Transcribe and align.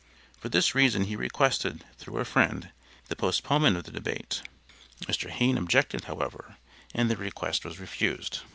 For 0.35 0.49
this 0.49 0.73
reason 0.73 1.03
he 1.03 1.15
requested, 1.15 1.85
through 1.99 2.17
a 2.17 2.25
friend, 2.25 2.71
the 3.07 3.15
postponement 3.15 3.77
of 3.77 3.83
the 3.83 3.91
debate. 3.91 4.41
Mr. 5.01 5.29
Hayne 5.29 5.59
objected, 5.59 6.05
however, 6.05 6.57
and 6.91 7.07
the 7.07 7.17
request 7.17 7.63
was 7.63 7.77
refused. 7.79 8.39